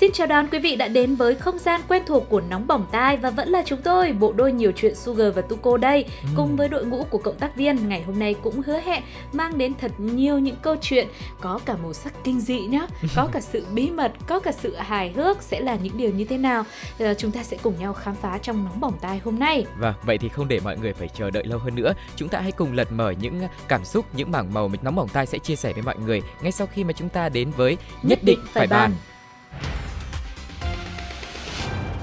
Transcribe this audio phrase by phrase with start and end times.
[0.00, 2.86] Xin chào đón quý vị đã đến với không gian quen thuộc của Nóng Bỏng
[2.92, 6.28] Tai và vẫn là chúng tôi, bộ đôi nhiều chuyện Sugar và Tuko đây, ừ.
[6.36, 9.58] cùng với đội ngũ của cộng tác viên ngày hôm nay cũng hứa hẹn mang
[9.58, 11.08] đến thật nhiều những câu chuyện
[11.40, 12.86] có cả màu sắc kinh dị nhá,
[13.16, 16.24] có cả sự bí mật, có cả sự hài hước sẽ là những điều như
[16.24, 16.64] thế nào.
[16.98, 19.66] Ờ, chúng ta sẽ cùng nhau khám phá trong Nóng Bỏng Tai hôm nay.
[19.78, 22.40] Vâng, vậy thì không để mọi người phải chờ đợi lâu hơn nữa, chúng ta
[22.40, 25.56] hãy cùng lật mở những cảm xúc, những mảng màu Nóng Bỏng Tai sẽ chia
[25.56, 28.38] sẻ với mọi người ngay sau khi mà chúng ta đến với Nhất, Nhất định
[28.52, 28.90] phải bàn.
[28.90, 28.92] bàn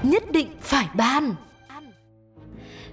[0.02, 1.34] nhất định phải ban.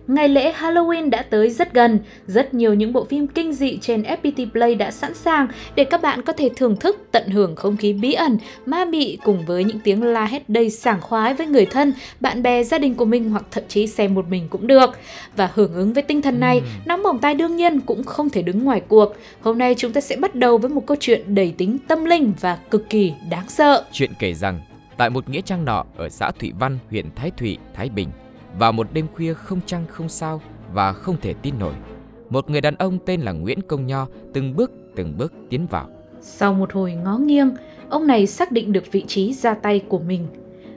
[0.07, 4.01] Ngày lễ Halloween đã tới rất gần, rất nhiều những bộ phim kinh dị trên
[4.01, 7.77] FPT Play đã sẵn sàng để các bạn có thể thưởng thức tận hưởng không
[7.77, 11.47] khí bí ẩn, ma mị cùng với những tiếng la hét đầy sảng khoái với
[11.47, 14.67] người thân, bạn bè, gia đình của mình hoặc thậm chí xem một mình cũng
[14.67, 14.89] được.
[15.35, 16.65] Và hưởng ứng với tinh thần này, ừ.
[16.85, 19.15] nóng bỏng tai đương nhiên cũng không thể đứng ngoài cuộc.
[19.41, 22.33] Hôm nay chúng ta sẽ bắt đầu với một câu chuyện đầy tính tâm linh
[22.41, 23.85] và cực kỳ đáng sợ.
[23.91, 24.59] Chuyện kể rằng
[24.97, 28.09] tại một nghĩa trang nọ ở xã Thụy Văn, huyện Thái Thụy, Thái Bình.
[28.59, 30.41] Vào một đêm khuya không trăng không sao
[30.73, 31.73] và không thể tin nổi,
[32.29, 35.89] một người đàn ông tên là Nguyễn Công Nho từng bước từng bước tiến vào.
[36.21, 37.55] Sau một hồi ngó nghiêng,
[37.89, 40.27] ông này xác định được vị trí ra tay của mình.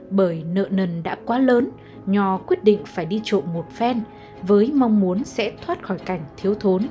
[0.09, 1.69] Bởi nợ nần đã quá lớn,
[2.05, 4.01] Nho quyết định phải đi trộm một phen
[4.41, 6.87] với mong muốn sẽ thoát khỏi cảnh thiếu thốn.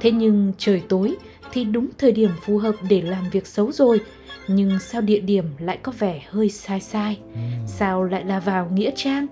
[0.00, 1.16] Thế nhưng trời tối
[1.52, 4.00] thì đúng thời điểm phù hợp để làm việc xấu rồi–
[4.48, 7.18] nhưng sao địa điểm lại có vẻ hơi sai sai?
[7.34, 7.40] Ừ.
[7.66, 9.26] sao lại là vào nghĩa trang?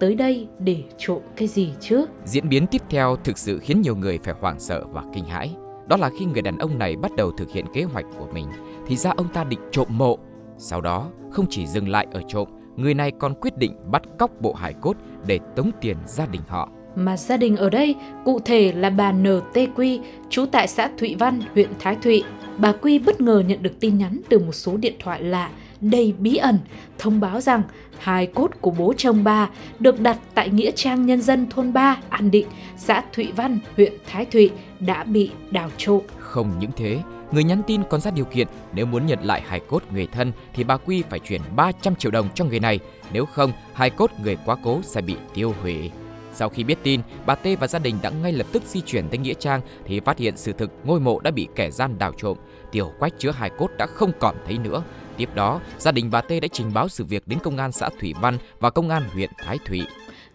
[0.00, 2.06] Tới đây để trộm cái gì chứ?
[2.24, 5.54] Diễn biến tiếp theo thực sự khiến nhiều người phải hoảng sợ và kinh hãi.
[5.88, 8.46] Đó là khi người đàn ông này bắt đầu thực hiện kế hoạch của mình
[8.86, 10.18] thì ra ông ta định trộm mộ.
[10.58, 14.30] Sau đó không chỉ dừng lại ở trộm người này còn quyết định bắt cóc
[14.40, 17.94] bộ hải cốt để tống tiền gia đình họ mà gia đình ở đây
[18.24, 19.98] cụ thể là bà NTQ,
[20.30, 22.24] trú tại xã Thụy Văn, huyện Thái Thụy.
[22.58, 25.50] Bà Quy bất ngờ nhận được tin nhắn từ một số điện thoại lạ
[25.80, 26.58] đầy bí ẩn
[26.98, 27.62] thông báo rằng
[27.98, 31.96] hài cốt của bố chồng bà được đặt tại nghĩa trang nhân dân thôn 3
[32.08, 32.46] An Định,
[32.76, 34.50] xã Thụy Văn, huyện Thái Thụy
[34.80, 36.00] đã bị đào trộm.
[36.18, 36.98] Không những thế,
[37.32, 40.32] người nhắn tin còn ra điều kiện nếu muốn nhận lại hài cốt người thân
[40.54, 42.78] thì bà Quy phải chuyển 300 triệu đồng cho người này,
[43.12, 45.90] nếu không hài cốt người quá cố sẽ bị tiêu hủy.
[46.34, 49.08] Sau khi biết tin, bà T và gia đình đã ngay lập tức di chuyển
[49.08, 52.12] tới Nghĩa Trang thì phát hiện sự thực ngôi mộ đã bị kẻ gian đào
[52.16, 52.38] trộm,
[52.72, 54.82] tiểu quách chứa hài cốt đã không còn thấy nữa.
[55.16, 57.88] Tiếp đó, gia đình bà T đã trình báo sự việc đến công an xã
[58.00, 59.82] Thủy Văn và công an huyện Thái Thủy.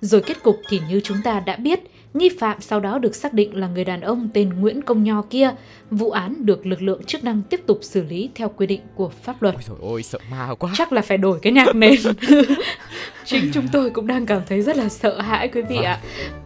[0.02, 1.80] Rồi kết cục thì như chúng ta đã biết,
[2.14, 5.22] nghi phạm sau đó được xác định là người đàn ông tên Nguyễn Công Nho
[5.22, 5.52] kia.
[5.92, 9.10] Vụ án được lực lượng chức năng tiếp tục xử lý theo quy định của
[9.24, 9.56] pháp luật.
[9.70, 10.72] Ôi ôi, sợ ma quá.
[10.76, 11.96] Chắc là phải đổi cái nhạc nền.
[13.29, 16.00] chính chúng tôi cũng đang cảm thấy rất là sợ hãi quý vị ạ.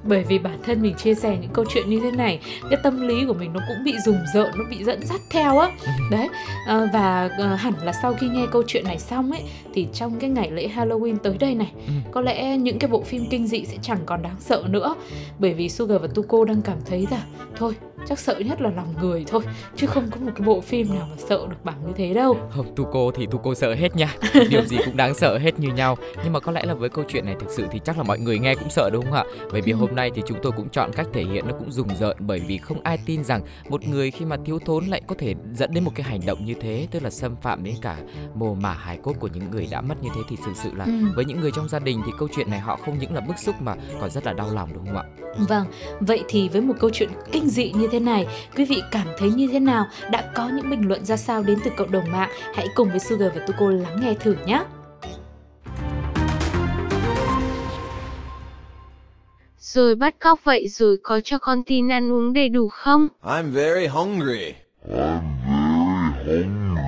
[0.03, 2.39] Bởi vì bản thân mình chia sẻ những câu chuyện như thế này
[2.69, 5.57] cái tâm lý của mình nó cũng bị rùng rợn nó bị dẫn dắt theo
[5.57, 5.71] á.
[5.85, 5.91] Ừ.
[6.11, 6.29] đấy
[6.67, 9.41] à, và à, hẳn là sau khi nghe câu chuyện này xong ấy
[9.73, 11.93] thì trong cái ngày lễ Halloween tới đây này ừ.
[12.11, 14.95] có lẽ những cái bộ phim kinh dị sẽ chẳng còn đáng sợ nữa.
[15.39, 17.23] Bởi vì Sugar và Tuko đang cảm thấy là
[17.55, 17.73] thôi
[18.07, 19.43] chắc sợ nhất là lòng người thôi
[19.75, 22.37] chứ không có một cái bộ phim nào mà sợ được bằng như thế đâu.
[22.49, 24.15] Không Tuko thì Tuko sợ hết nha.
[24.49, 25.97] Điều gì cũng đáng sợ hết như nhau.
[26.23, 28.19] Nhưng mà có lẽ là với câu chuyện này thực sự thì chắc là mọi
[28.19, 29.23] người nghe cũng sợ đúng không ạ?
[29.51, 29.75] Bởi vì ừ.
[29.75, 32.39] hôm nay thì chúng tôi cũng chọn cách thể hiện nó cũng rùng rợn bởi
[32.47, 35.73] vì không ai tin rằng một người khi mà thiếu thốn lại có thể dẫn
[35.73, 37.97] đến một cái hành động như thế tức là xâm phạm đến cả
[38.35, 40.85] mồ mả hài cốt của những người đã mất như thế thì thực sự là
[40.85, 40.91] ừ.
[41.15, 43.37] với những người trong gia đình thì câu chuyện này họ không những là bức
[43.37, 45.03] xúc mà còn rất là đau lòng đúng không ạ?
[45.37, 45.65] Vâng
[45.99, 48.27] vậy thì với một câu chuyện kinh dị như thế này
[48.57, 51.59] quý vị cảm thấy như thế nào đã có những bình luận ra sao đến
[51.63, 54.63] từ cộng đồng mạng hãy cùng với Sugar và Tuko lắng nghe thử nhé
[59.59, 63.07] Rồi bắt cóc vậy rồi có cho con tin ăn uống đầy đủ không?
[63.23, 64.53] I'm very hungry.
[64.89, 65.21] I'm
[66.27, 66.81] very hungry.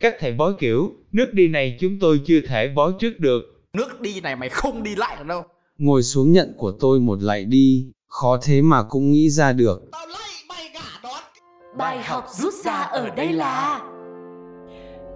[0.00, 3.42] Các thầy bói kiểu, nước đi này chúng tôi chưa thể bói trước được.
[3.72, 5.42] Nước đi này mày không đi lại được đâu.
[5.78, 9.82] Ngồi xuống nhận của tôi một lại đi, khó thế mà cũng nghĩ ra được.
[9.92, 10.03] Tao
[11.76, 13.80] Bài học rút ra ở đây là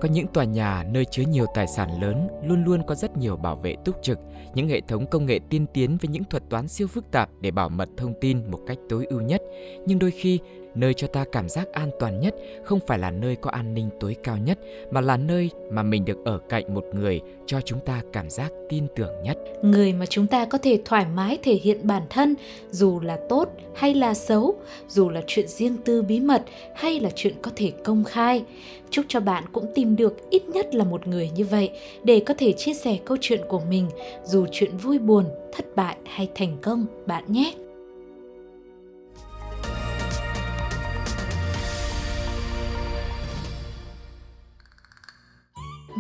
[0.01, 3.37] có những tòa nhà nơi chứa nhiều tài sản lớn luôn luôn có rất nhiều
[3.37, 4.19] bảo vệ túc trực,
[4.55, 7.51] những hệ thống công nghệ tiên tiến với những thuật toán siêu phức tạp để
[7.51, 9.43] bảo mật thông tin một cách tối ưu nhất.
[9.87, 10.39] Nhưng đôi khi,
[10.79, 12.35] nơi cho ta cảm giác an toàn nhất
[12.65, 14.59] không phải là nơi có an ninh tối cao nhất
[14.91, 18.53] mà là nơi mà mình được ở cạnh một người cho chúng ta cảm giác
[18.69, 19.39] tin tưởng nhất.
[19.63, 22.35] Người mà chúng ta có thể thoải mái thể hiện bản thân
[22.71, 24.55] dù là tốt hay là xấu,
[24.89, 26.43] dù là chuyện riêng tư bí mật
[26.75, 28.45] hay là chuyện có thể công khai.
[28.91, 31.71] Chúc cho bạn cũng tìm được ít nhất là một người như vậy
[32.05, 33.89] để có thể chia sẻ câu chuyện của mình,
[34.25, 37.55] dù chuyện vui buồn, thất bại hay thành công bạn nhé.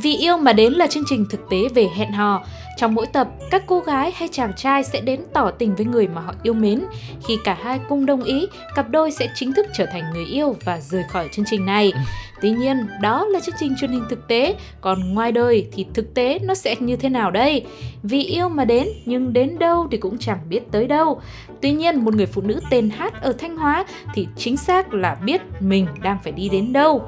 [0.02, 2.44] Vì yêu mà đến là chương trình thực tế về hẹn hò.
[2.76, 6.08] Trong mỗi tập, các cô gái hay chàng trai sẽ đến tỏ tình với người
[6.08, 6.84] mà họ yêu mến.
[7.26, 10.56] Khi cả hai cùng đồng ý, cặp đôi sẽ chính thức trở thành người yêu
[10.64, 11.92] và rời khỏi chương trình này.
[12.40, 16.14] Tuy nhiên, đó là chương trình truyền hình thực tế, còn ngoài đời thì thực
[16.14, 17.64] tế nó sẽ như thế nào đây?
[18.02, 21.20] Vì yêu mà đến, nhưng đến đâu thì cũng chẳng biết tới đâu.
[21.60, 25.14] Tuy nhiên, một người phụ nữ tên Hát ở Thanh Hóa thì chính xác là
[25.24, 27.02] biết mình đang phải đi đến đâu.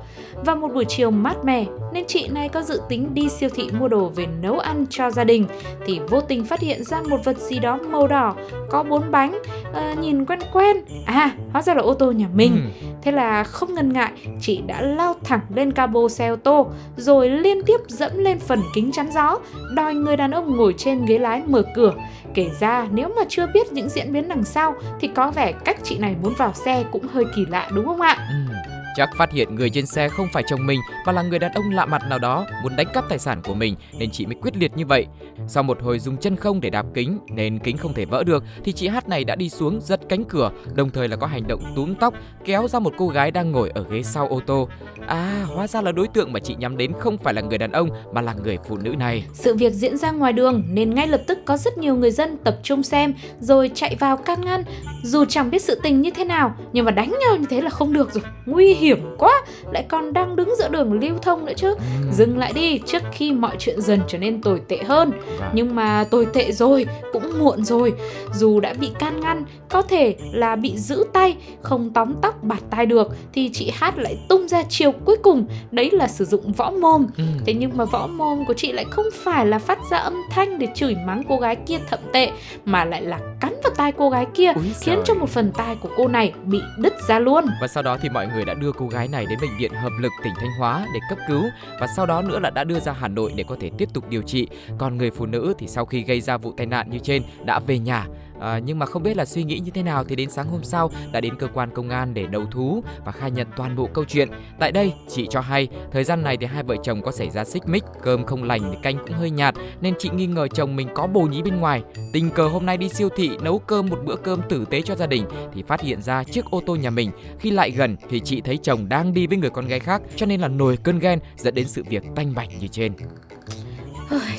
[0.45, 3.71] Và một buổi chiều mát mẻ, nên chị này có dự tính đi siêu thị
[3.79, 5.47] mua đồ về nấu ăn cho gia đình
[5.87, 8.35] thì vô tình phát hiện ra một vật gì đó màu đỏ
[8.71, 9.39] có bốn bánh
[9.75, 12.87] à, nhìn quen quen à hóa ra là ô tô nhà mình ừ.
[13.03, 17.31] thế là không ngần ngại chị đã lao thẳng lên cabo xe ô tô, rồi
[17.31, 19.39] liên tiếp dẫm lên phần kính chắn gió,
[19.75, 21.95] đòi người đàn ông ngồi trên ghế lái mở cửa
[22.35, 25.77] kể ra, nếu mà chưa biết những diễn biến đằng sau, thì có vẻ cách
[25.83, 28.50] chị này muốn vào xe cũng hơi kỳ lạ, đúng không ạ ừ.
[28.97, 31.71] Chắc phát hiện người trên xe không phải chồng mình mà là người đàn ông
[31.71, 34.57] lạ mặt nào đó muốn đánh cắp tài sản của mình nên chị mới quyết
[34.57, 35.07] liệt như vậy.
[35.49, 38.45] Sau một hồi dùng chân không để đạp kính nên kính không thể vỡ được
[38.65, 41.47] thì chị Hát này đã đi xuống giật cánh cửa, đồng thời là có hành
[41.49, 42.15] động túm tóc
[42.45, 44.69] kéo ra một cô gái đang ngồi ở ghế sau ô tô.
[45.07, 47.73] À, hóa ra là đối tượng mà chị nhắm đến không phải là người đàn
[47.73, 49.25] ông mà là người phụ nữ này.
[49.33, 52.37] Sự việc diễn ra ngoài đường nên ngay lập tức có rất nhiều người dân
[52.45, 54.65] tập trung xem rồi chạy vào can ngăn.
[55.03, 57.71] Dù chẳng biết sự tình như thế nào nhưng mà đánh nhau như thế là
[57.71, 59.43] không được rồi, nguy hiểm quá,
[59.73, 61.69] lại còn đang đứng giữa đường lưu thông nữa chứ.
[61.69, 62.13] Ừ.
[62.13, 65.11] Dừng lại đi trước khi mọi chuyện dần trở nên tồi tệ hơn.
[65.11, 65.51] Vâng.
[65.53, 67.93] Nhưng mà tồi tệ rồi cũng muộn rồi.
[68.35, 72.61] Dù đã bị can ngăn, có thể là bị giữ tay, không tóm tóc bạt
[72.71, 76.53] tai được thì chị Hát lại tung ra chiều cuối cùng, đấy là sử dụng
[76.53, 77.07] võ mồm.
[77.17, 77.25] Ừ.
[77.47, 80.59] Thế nhưng mà võ mồm của chị lại không phải là phát ra âm thanh
[80.59, 82.31] để chửi mắng cô gái kia thậm tệ
[82.65, 85.05] mà lại là cắn vào tai cô gái kia Úi khiến trời.
[85.05, 87.45] cho một phần tai của cô này bị đứt ra luôn.
[87.61, 89.93] Và sau đó thì mọi người đã đưa cô gái này đến bệnh viện hợp
[89.99, 91.45] lực, tỉnh Thanh Hóa để cấp cứu
[91.81, 94.05] và sau đó nữa là đã đưa ra Hà Nội để có thể tiếp tục
[94.09, 94.49] điều trị.
[94.79, 97.59] Còn người phụ nữ thì sau khi gây ra vụ tai nạn như trên đã
[97.59, 98.07] về nhà
[98.41, 100.63] À, nhưng mà không biết là suy nghĩ như thế nào thì đến sáng hôm
[100.63, 103.89] sau đã đến cơ quan công an để đầu thú và khai nhận toàn bộ
[103.95, 104.29] câu chuyện.
[104.59, 107.45] Tại đây, chị cho hay thời gian này thì hai vợ chồng có xảy ra
[107.45, 110.77] xích mích, cơm không lành thì canh cũng hơi nhạt nên chị nghi ngờ chồng
[110.77, 111.83] mình có bồ nhí bên ngoài.
[112.13, 114.95] Tình cờ hôm nay đi siêu thị nấu cơm một bữa cơm tử tế cho
[114.95, 117.11] gia đình thì phát hiện ra chiếc ô tô nhà mình.
[117.39, 120.27] Khi lại gần thì chị thấy chồng đang đi với người con gái khác cho
[120.27, 122.93] nên là nổi cơn ghen dẫn đến sự việc tanh bạch như trên.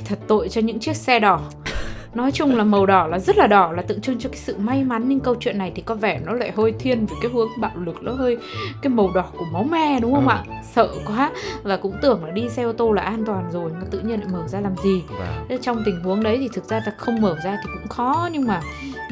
[0.06, 1.42] Thật tội cho những chiếc xe đỏ
[2.14, 4.58] nói chung là màu đỏ là rất là đỏ là tượng trưng cho cái sự
[4.58, 7.32] may mắn nhưng câu chuyện này thì có vẻ nó lại hơi thiên về cái
[7.32, 8.38] hướng bạo lực nó hơi
[8.82, 10.32] cái màu đỏ của máu me đúng không ừ.
[10.32, 11.32] ạ sợ quá
[11.64, 14.20] và cũng tưởng là đi xe ô tô là an toàn rồi mà tự nhiên
[14.20, 15.04] lại mở ra làm gì
[15.50, 15.62] vâng.
[15.62, 18.48] trong tình huống đấy thì thực ra là không mở ra thì cũng khó nhưng
[18.48, 18.62] mà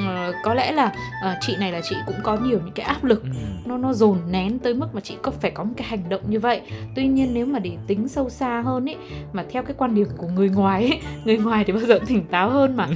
[0.01, 3.03] uh, có lẽ là uh, chị này là chị cũng có nhiều những cái áp
[3.03, 3.23] lực.
[3.23, 3.29] Ừ.
[3.65, 6.21] nó nó dồn nén tới mức mà chị có phải có một cái hành động
[6.27, 6.61] như vậy.
[6.95, 8.97] Tuy nhiên nếu mà để tính sâu xa hơn ấy
[9.33, 12.25] mà theo cái quan điểm của người ngoài ấy người ngoài thì bao giờ tỉnh
[12.25, 12.87] táo hơn mà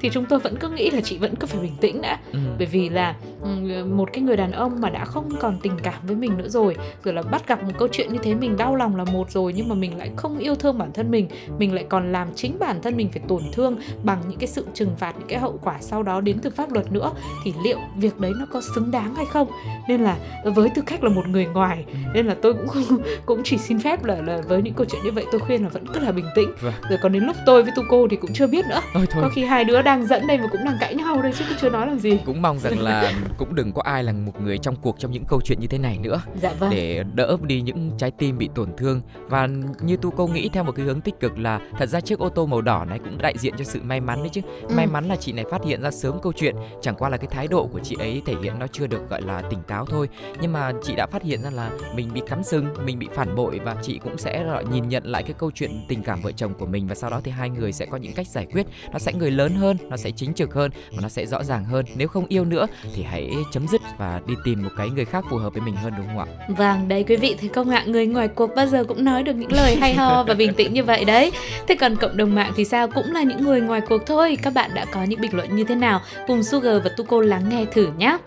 [0.00, 2.38] thì chúng tôi vẫn cứ nghĩ là chị vẫn cứ phải bình tĩnh đã ừ.
[2.58, 5.94] bởi vì là ừ, một cái người đàn ông mà đã không còn tình cảm
[6.06, 8.76] với mình nữa rồi rồi là bắt gặp một câu chuyện như thế mình đau
[8.76, 11.28] lòng là một rồi nhưng mà mình lại không yêu thương bản thân mình
[11.58, 14.66] mình lại còn làm chính bản thân mình phải tổn thương bằng những cái sự
[14.74, 17.12] trừng phạt những cái hậu quả sau đó đến từ pháp luật nữa
[17.44, 19.48] thì liệu việc đấy nó có xứng đáng hay không
[19.88, 21.94] nên là với tư cách là một người ngoài ừ.
[22.14, 25.10] nên là tôi cũng cũng chỉ xin phép là là với những câu chuyện như
[25.10, 26.72] vậy tôi khuyên là vẫn cứ là bình tĩnh vâng.
[26.90, 29.22] rồi còn đến lúc tôi với tu cô thì cũng chưa biết nữa Ôi, thôi.
[29.22, 31.70] có khi hai đứa đang dẫn đây mà cũng đang cãi nhau đây chứ chưa
[31.70, 32.18] nói làm gì.
[32.26, 35.24] Cũng mong rằng là cũng đừng có ai là một người trong cuộc trong những
[35.28, 36.20] câu chuyện như thế này nữa.
[36.42, 36.70] Dạ vâng.
[36.70, 39.00] để đỡ đi những trái tim bị tổn thương.
[39.28, 39.48] Và
[39.80, 42.28] như tu cô nghĩ theo một cái hướng tích cực là thật ra chiếc ô
[42.28, 44.40] tô màu đỏ này cũng đại diện cho sự may mắn đấy chứ.
[44.62, 44.74] Ừ.
[44.76, 46.56] may mắn là chị này phát hiện ra sớm câu chuyện.
[46.82, 49.22] Chẳng qua là cái thái độ của chị ấy thể hiện nó chưa được gọi
[49.22, 50.08] là tỉnh táo thôi.
[50.40, 53.36] Nhưng mà chị đã phát hiện ra là mình bị cắm sừng mình bị phản
[53.36, 56.54] bội và chị cũng sẽ nhìn nhận lại cái câu chuyện tình cảm vợ chồng
[56.58, 58.66] của mình và sau đó thì hai người sẽ có những cách giải quyết.
[58.92, 61.64] Nó sẽ người lớn hơn nó sẽ chính trực hơn và nó sẽ rõ ràng
[61.64, 61.84] hơn.
[61.96, 65.24] Nếu không yêu nữa thì hãy chấm dứt và đi tìm một cái người khác
[65.30, 66.26] phù hợp với mình hơn đúng không ạ?
[66.48, 67.84] Vâng đấy quý vị thấy không ạ?
[67.86, 70.74] Người ngoài cuộc bao giờ cũng nói được những lời hay ho và bình tĩnh
[70.74, 71.32] như vậy đấy.
[71.68, 72.88] Thế còn cộng đồng mạng thì sao?
[72.88, 74.38] Cũng là những người ngoài cuộc thôi.
[74.42, 76.00] Các bạn đã có những bình luận như thế nào?
[76.26, 78.18] Cùng Sugar và Tuko lắng nghe thử nhé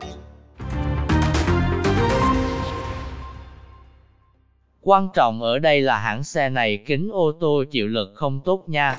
[4.81, 8.63] Quan trọng ở đây là hãng xe này kính ô tô chịu lực không tốt
[8.67, 8.97] nha.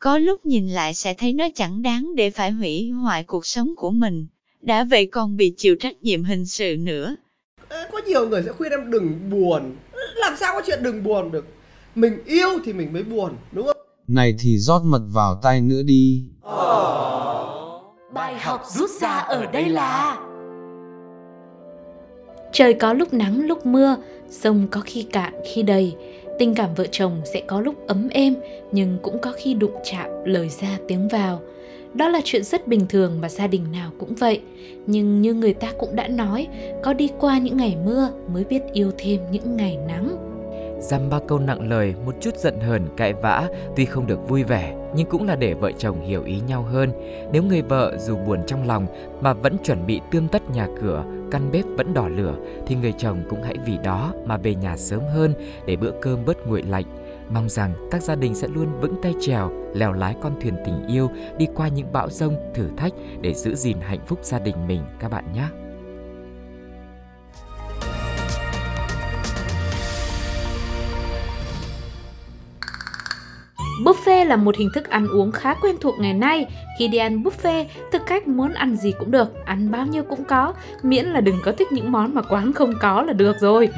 [0.00, 3.74] Có lúc nhìn lại sẽ thấy nó chẳng đáng để phải hủy hoại cuộc sống
[3.76, 4.26] của mình.
[4.62, 7.16] Đã vậy còn bị chịu trách nhiệm hình sự nữa.
[7.70, 9.76] Có nhiều người sẽ khuyên em đừng buồn.
[10.14, 11.46] Làm sao có chuyện đừng buồn được.
[11.94, 13.76] Mình yêu thì mình mới buồn, đúng không?
[14.08, 16.24] Này thì rót mật vào tay nữa đi.
[18.14, 20.18] Bài học rút ra ở đây là
[22.52, 23.96] Trời có lúc nắng lúc mưa,
[24.30, 25.94] sông có khi cạn khi đầy.
[26.40, 28.34] Tình cảm vợ chồng sẽ có lúc ấm êm,
[28.72, 31.40] nhưng cũng có khi đụng chạm lời ra tiếng vào.
[31.94, 34.40] Đó là chuyện rất bình thường mà gia đình nào cũng vậy.
[34.86, 36.46] Nhưng như người ta cũng đã nói,
[36.82, 40.29] có đi qua những ngày mưa mới biết yêu thêm những ngày nắng.
[40.80, 44.42] Dăm ba câu nặng lời, một chút giận hờn, cãi vã, tuy không được vui
[44.44, 46.92] vẻ, nhưng cũng là để vợ chồng hiểu ý nhau hơn.
[47.32, 48.86] Nếu người vợ dù buồn trong lòng
[49.20, 52.34] mà vẫn chuẩn bị tươm tất nhà cửa, căn bếp vẫn đỏ lửa,
[52.66, 55.34] thì người chồng cũng hãy vì đó mà về nhà sớm hơn
[55.66, 56.84] để bữa cơm bớt nguội lạnh.
[57.30, 60.86] Mong rằng các gia đình sẽ luôn vững tay trèo, lèo lái con thuyền tình
[60.88, 64.66] yêu đi qua những bão rông, thử thách để giữ gìn hạnh phúc gia đình
[64.66, 65.44] mình các bạn nhé.
[73.84, 76.46] Buffet là một hình thức ăn uống khá quen thuộc ngày nay.
[76.80, 80.24] Khi đi ăn buffet, thực khách muốn ăn gì cũng được, ăn bao nhiêu cũng
[80.24, 83.68] có, miễn là đừng có thích những món mà quán không có là được rồi.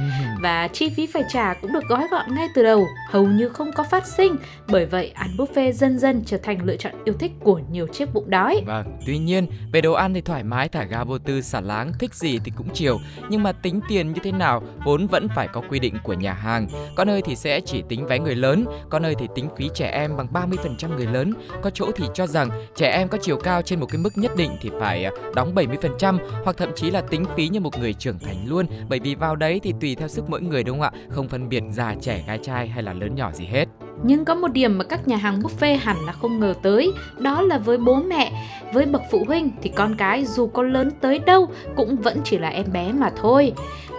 [0.42, 3.72] Và chi phí phải trả cũng được gói gọn ngay từ đầu, hầu như không
[3.72, 4.36] có phát sinh.
[4.68, 8.14] Bởi vậy, ăn buffet dần dần trở thành lựa chọn yêu thích của nhiều chiếc
[8.14, 8.62] bụng đói.
[8.66, 11.92] Vâng, tuy nhiên, về đồ ăn thì thoải mái thả ga vô tư xả láng,
[11.98, 12.98] thích gì thì cũng chiều.
[13.28, 16.32] Nhưng mà tính tiền như thế nào vốn vẫn phải có quy định của nhà
[16.32, 16.66] hàng.
[16.96, 19.90] Có nơi thì sẽ chỉ tính vé người lớn, có nơi thì tính phí trẻ
[19.90, 21.32] em bằng 30% người lớn,
[21.62, 24.36] có chỗ thì cho rằng trẻ em có chiều cao trên một cái mức nhất
[24.36, 27.94] định thì phải à, đóng 70% hoặc thậm chí là tính phí như một người
[27.94, 30.90] trưởng thành luôn, bởi vì vào đấy thì tùy theo sức mỗi người đúng không
[30.94, 33.68] ạ, không phân biệt già trẻ gái trai hay là lớn nhỏ gì hết.
[34.04, 37.42] Nhưng có một điểm mà các nhà hàng buffet hẳn là không ngờ tới, đó
[37.42, 38.32] là với bố mẹ,
[38.72, 42.38] với bậc phụ huynh thì con cái dù có lớn tới đâu cũng vẫn chỉ
[42.38, 43.52] là em bé mà thôi.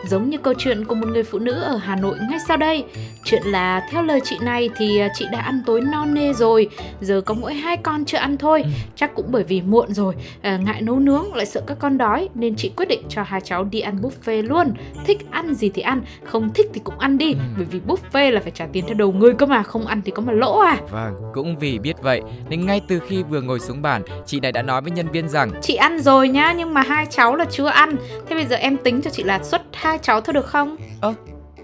[0.09, 2.83] Giống như câu chuyện của một người phụ nữ ở Hà Nội ngay sau đây.
[3.25, 6.69] Chuyện là theo lời chị này thì à, chị đã ăn tối non nê rồi,
[7.01, 8.63] giờ có mỗi hai con chưa ăn thôi.
[8.95, 12.29] Chắc cũng bởi vì muộn rồi, à, ngại nấu nướng lại sợ các con đói
[12.35, 14.73] nên chị quyết định cho hai cháu đi ăn buffet luôn.
[15.05, 18.39] Thích ăn gì thì ăn, không thích thì cũng ăn đi, bởi vì buffet là
[18.39, 20.77] phải trả tiền theo đầu người cơ mà, không ăn thì có mà lỗ à.
[20.91, 24.51] Vâng, cũng vì biết vậy nên ngay từ khi vừa ngồi xuống bàn, chị này
[24.51, 27.45] đã nói với nhân viên rằng Chị ăn rồi nhá, nhưng mà hai cháu là
[27.51, 27.95] chưa ăn.
[28.29, 30.75] Thế bây giờ em tính cho chị là suất hai cháu thôi được không?
[31.01, 31.13] Ơ,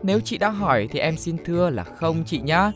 [0.03, 2.71] nếu chị đã hỏi thì em xin thưa là không chị nhá.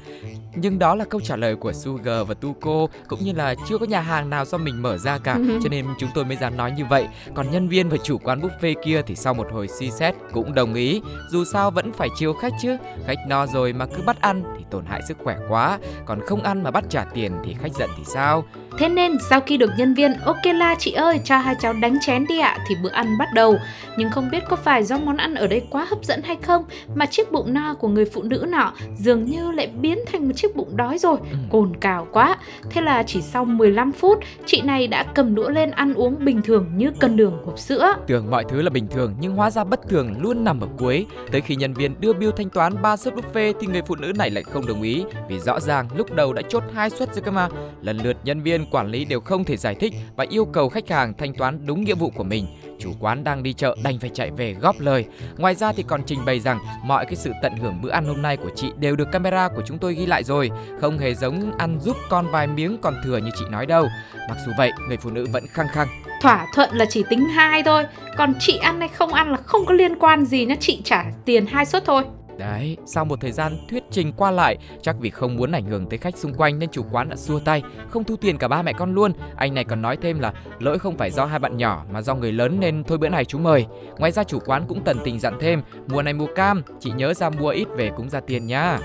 [0.56, 3.86] Nhưng đó là câu trả lời của Sugar và Tuko cũng như là chưa có
[3.86, 6.72] nhà hàng nào do mình mở ra cả cho nên chúng tôi mới dám nói
[6.72, 7.08] như vậy.
[7.34, 10.54] Còn nhân viên và chủ quán buffet kia thì sau một hồi suy xét cũng
[10.54, 11.02] đồng ý.
[11.32, 12.78] Dù sao vẫn phải chiều khách chứ.
[13.06, 15.80] Khách no rồi mà cứ bắt ăn thì tổn hại sức khỏe quá.
[16.06, 18.44] Còn không ăn mà bắt trả tiền thì khách giận thì sao?
[18.78, 21.98] Thế nên sau khi được nhân viên Ok la chị ơi cho hai cháu đánh
[22.02, 23.58] chén đi ạ thì bữa ăn bắt đầu.
[23.98, 26.66] Nhưng không biết có phải do món ăn ở đây quá hấp dẫn hay không
[26.96, 30.34] Mà chiếc bụng no của người phụ nữ nọ dường như lại biến thành một
[30.36, 31.18] chiếc bụng đói rồi
[31.52, 32.38] Cồn cào quá.
[32.70, 36.42] Thế là chỉ sau 15 phút chị này đã cầm đũa lên ăn uống bình
[36.42, 37.94] thường như cân đường hộp sữa.
[38.08, 41.06] Tưởng mọi thứ là bình thường nhưng hóa ra bất thường luôn nằm ở cuối.
[41.32, 44.12] Tới khi nhân viên đưa bill thanh toán 3 suất buffet thì người phụ nữ
[44.18, 45.04] này lại không đồng ý.
[45.30, 47.50] Vì rõ ràng lúc đầu đã chốt hai suất rồi cơ mà.
[47.82, 50.90] Lần lượt nhân viên quản lý đều không thể giải thích và yêu cầu khách
[50.90, 52.46] hàng thanh toán đúng nghĩa vụ của mình.
[52.80, 55.06] Chủ quán đang đi chợ đành phải chạy về góp lời.
[55.38, 58.22] Ngoài ra thì còn trình bày rằng mọi cái sự tận hưởng bữa ăn hôm
[58.22, 60.52] nay của chị đều được camera của chúng tôi ghi lại rồi,
[60.82, 63.88] không hề giống ăn giúp con vài miếng còn thừa như chị nói đâu.
[64.30, 65.88] Mặc dù vậy, người phụ nữ vẫn khăng khăng
[66.24, 67.84] Thỏa thuận là chỉ tính hai thôi
[68.18, 71.06] Còn chị ăn hay không ăn là không có liên quan gì nhá Chị trả
[71.26, 72.04] tiền hai suất thôi
[72.38, 75.86] Đấy, sau một thời gian thuyết trình qua lại, chắc vì không muốn ảnh hưởng
[75.90, 78.62] tới khách xung quanh nên chủ quán đã xua tay, không thu tiền cả ba
[78.62, 79.12] mẹ con luôn.
[79.36, 82.16] Anh này còn nói thêm là lỗi không phải do hai bạn nhỏ mà do
[82.16, 83.66] người lớn nên thôi bữa này chú mời.
[83.98, 87.14] Ngoài ra chủ quán cũng tần tình dặn thêm, mùa này mua cam, chị nhớ
[87.14, 88.80] ra mua ít về cũng ra tiền nhá.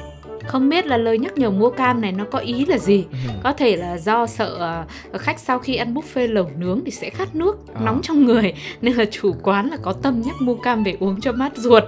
[0.48, 3.18] Không biết là lời nhắc nhở mua cam này nó có ý là gì Ừ.
[3.42, 4.84] Có thể là do sợ ờ,
[5.18, 7.80] khách sau khi ăn buffet lẩu nướng thì sẽ khát nước Ờ.
[7.84, 8.52] nóng trong người
[8.82, 11.84] Nên là chủ quán là có tâm nhắc mua cam về uống cho mát ruột.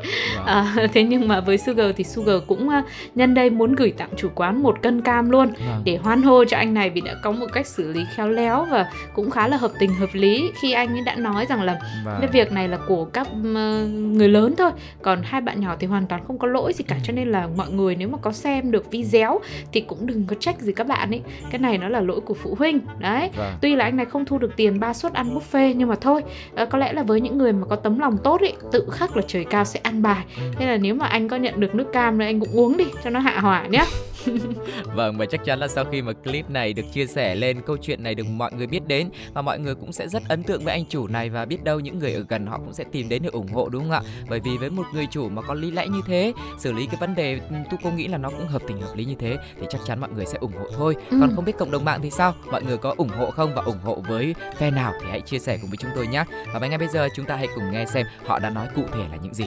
[0.47, 2.83] À, Thế nhưng mà với Sugar thì Sugar cũng ờ,
[3.15, 5.83] nhân đây muốn gửi tặng chủ quán một cân cam luôn Vâng.
[5.85, 8.65] Để hoan hô cho anh này vì đã có một cách xử lý khéo léo
[8.71, 11.79] và cũng khá là hợp tình hợp lý Khi anh ấy đã nói rằng là
[12.05, 12.17] Vâng.
[12.21, 14.71] cái việc này là của các người lớn thôi
[15.03, 17.49] Còn hai bạn nhỏ thì hoàn toàn không có lỗi gì cả Cho nên là
[17.57, 19.41] mọi người nếu mà có xem được video
[19.73, 21.21] thì cũng đừng có trách gì các bạn ấy.
[21.51, 22.79] Cái này nó là lỗi của phụ huynh.
[22.99, 23.55] Đấy Vâng.
[23.61, 26.23] tuy là anh này không thu được tiền ba suất ăn buffet nhưng mà thôi
[26.55, 29.17] ờ, có lẽ là với những người mà có tấm lòng tốt ấy tự khắc
[29.17, 30.25] là trời cao sẽ ăn bài.
[30.59, 32.85] Nên là nếu mà anh có nhận được nước cam thì anh cũng uống đi
[33.05, 33.85] cho nó hạ hỏa nhé
[34.95, 37.77] Vâng và chắc chắn là sau khi mà clip này được chia sẻ lên câu
[37.77, 40.65] chuyện này được mọi người biết đến và mọi người cũng sẽ rất ấn tượng
[40.65, 43.09] với anh chủ này và biết đâu những người ở gần họ cũng sẽ tìm
[43.09, 44.03] đến để ủng hộ đúng không ạ?
[44.29, 46.97] Bởi vì với một người chủ mà có lý lẽ như thế, xử lý cái
[47.01, 49.67] vấn đề tu cô nghĩ là nó cũng hợp tình hợp lý như thế thì
[49.71, 50.97] chắc chắn mọi người sẽ ủng hộ thôi.
[51.11, 51.17] Ừ.
[51.21, 52.35] Còn không biết cộng đồng mạng thì sao?
[52.53, 55.39] Mọi người có ủng hộ không và ủng hộ với phe nào thì hãy chia
[55.39, 56.25] sẻ cùng với chúng tôi nhé.
[56.55, 59.05] Và ngay bây giờ chúng ta hãy cùng nghe xem họ đã nói cụ thể
[59.11, 59.47] là những gì.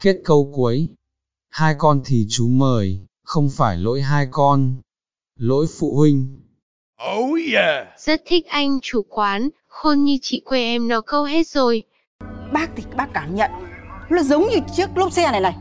[0.00, 0.88] Kết câu cuối.
[1.50, 4.80] Hai con thì chú mời, không phải lỗi hai con.
[5.38, 6.40] Lỗi phụ huynh.
[7.16, 7.86] Oh yeah!
[7.98, 11.82] Rất thích anh chủ quán, khôn như chị quê em nó câu hết rồi.
[12.52, 13.50] Bác thì bác cảm nhận
[14.10, 15.56] Nó giống như chiếc lốp xe này này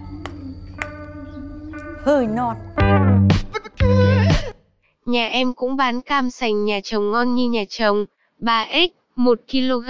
[2.04, 2.58] Hơi non
[5.06, 8.06] Nhà em cũng bán cam sành nhà chồng ngon như nhà chồng,
[8.40, 9.90] 3x, 1 kg,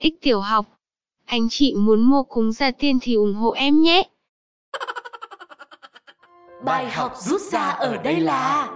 [0.00, 0.71] x tiểu học.
[1.32, 4.02] Anh chị muốn mua cúng gia tiên thì ủng hộ em nhé.
[6.64, 8.70] Bài học rút ra ở đây là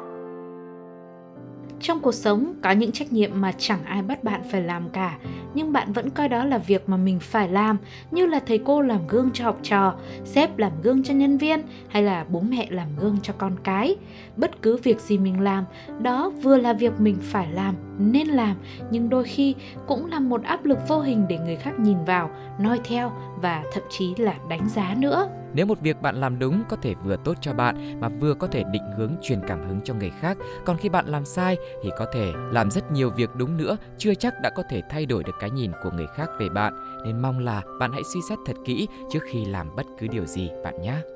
[1.86, 5.18] trong cuộc sống có những trách nhiệm mà chẳng ai bắt bạn phải làm cả,
[5.54, 7.76] nhưng bạn vẫn coi đó là việc mà mình phải làm,
[8.10, 11.62] như là thầy cô làm gương cho học trò, sếp làm gương cho nhân viên
[11.88, 13.96] hay là bố mẹ làm gương cho con cái.
[14.36, 15.64] Bất cứ việc gì mình làm,
[16.00, 18.56] đó vừa là việc mình phải làm, nên làm,
[18.90, 19.54] nhưng đôi khi
[19.86, 23.12] cũng là một áp lực vô hình để người khác nhìn vào, noi theo
[23.42, 25.28] và thậm chí là đánh giá nữa.
[25.54, 28.46] Nếu một việc bạn làm đúng có thể vừa tốt cho bạn mà vừa có
[28.46, 31.90] thể định hướng truyền cảm hứng cho người khác, còn khi bạn làm sai thì
[31.98, 35.24] có thể làm rất nhiều việc đúng nữa, chưa chắc đã có thể thay đổi
[35.24, 37.02] được cái nhìn của người khác về bạn.
[37.04, 40.26] Nên mong là bạn hãy suy xét thật kỹ trước khi làm bất cứ điều
[40.26, 41.15] gì bạn nhé.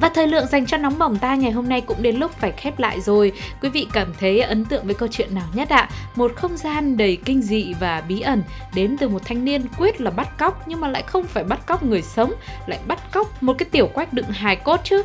[0.00, 2.52] Và thời lượng dành cho nóng bỏng ta ngày hôm nay cũng đến lúc phải
[2.52, 3.32] khép lại rồi.
[3.62, 5.88] Quý vị cảm thấy ấn tượng với câu chuyện nào nhất ạ?
[6.14, 8.42] Một không gian đầy kinh dị và bí ẩn
[8.74, 11.66] đến từ một thanh niên quyết là bắt cóc nhưng mà lại không phải bắt
[11.66, 12.32] cóc người sống,
[12.66, 15.02] lại bắt cóc một cái tiểu quách đựng hài cốt chứ.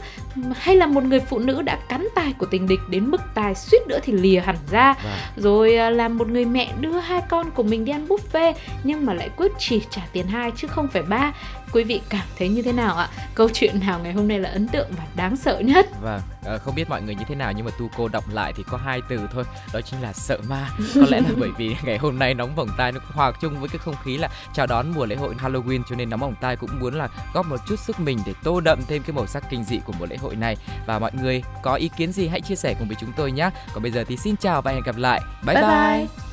[0.56, 3.56] Hay là một người phụ nữ đã cắn tai của tình địch đến mức tai
[3.56, 4.94] suýt nữa thì lìa hẳn ra.
[5.36, 8.54] Rồi à, là một người mẹ đưa hai con của mình đi ăn buffet
[8.84, 11.34] nhưng mà lại quyết chỉ trả tiền hai chứ không phải ba.
[11.74, 13.10] Quý vị cảm thấy như thế nào ạ?
[13.36, 15.86] Câu chuyện nào ngày hôm nay là ấn tượng và đáng sợ nhất?
[16.02, 18.54] Vâng, ờ, không biết mọi người như thế nào nhưng mà tu cô đọc lại
[18.56, 20.70] thì có hai từ thôi, đó chính là sợ ma.
[20.96, 23.70] Có lẽ là bởi vì ngày hôm nay nóng bỏng tai nó hòa chung với
[23.70, 26.56] cái không khí là chào đón mùa lễ hội Halloween cho nên nóng bỏng tai
[26.56, 29.44] cũng muốn là góp một chút sức mình để tô đậm thêm cái màu sắc
[29.50, 30.58] kinh dị của mùa lễ hội này.
[30.86, 33.50] Và mọi người có ý kiến gì hãy chia sẻ cùng với chúng tôi nhé.
[33.74, 35.22] Còn bây giờ thì xin chào và hẹn gặp lại.
[35.46, 35.64] Bye bye.
[35.64, 36.33] Bye bye.